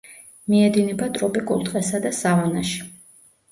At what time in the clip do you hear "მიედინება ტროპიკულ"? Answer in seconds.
0.53-1.63